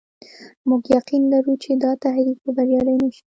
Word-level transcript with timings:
موږ 0.67 0.81
يقين 0.97 1.23
لرو 1.33 1.53
چې 1.63 1.71
دا 1.83 1.91
تحریک 2.03 2.37
به 2.43 2.51
بریالی 2.57 2.95
نه 3.01 3.07
شي. 3.15 3.19